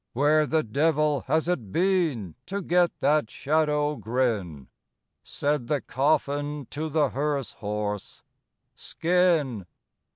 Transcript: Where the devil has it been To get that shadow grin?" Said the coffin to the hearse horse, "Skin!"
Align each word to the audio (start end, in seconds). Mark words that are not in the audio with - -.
Where 0.13 0.47
the 0.47 0.63
devil 0.63 1.21
has 1.27 1.47
it 1.47 1.71
been 1.71 2.33
To 2.47 2.63
get 2.63 3.01
that 3.01 3.29
shadow 3.29 3.95
grin?" 3.97 4.67
Said 5.23 5.67
the 5.67 5.79
coffin 5.79 6.65
to 6.71 6.89
the 6.89 7.09
hearse 7.09 7.51
horse, 7.51 8.23
"Skin!" 8.75 9.67